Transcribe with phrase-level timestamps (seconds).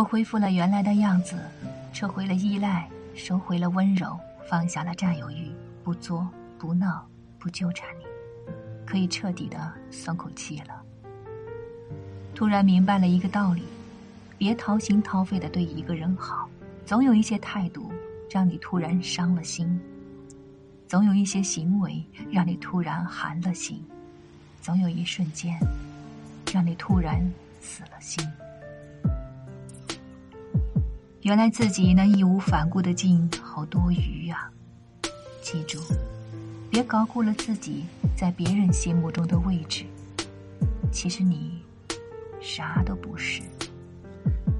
[0.00, 1.38] 我恢复了原来的样子，
[1.92, 5.52] 撤回了依赖，收回了温柔，放下了占有欲，
[5.84, 6.26] 不作
[6.58, 7.06] 不闹，
[7.38, 8.06] 不纠缠你，
[8.86, 10.82] 可以彻底的松口气了。
[12.34, 13.62] 突然明白了一个道理：
[14.38, 16.48] 别掏心掏肺的对一个人好，
[16.86, 17.92] 总有一些态度
[18.30, 19.78] 让你突然伤了心，
[20.88, 23.84] 总有一些行为让你突然寒了心，
[24.62, 25.58] 总有一瞬间
[26.50, 27.20] 让你突然
[27.60, 28.26] 死了心。
[31.22, 34.50] 原来自己能义无反顾的劲好多余呀！
[35.42, 35.78] 记住，
[36.70, 37.84] 别高估了自己
[38.16, 39.84] 在别人心目中的位置。
[40.90, 41.60] 其实你
[42.40, 43.42] 啥都不是。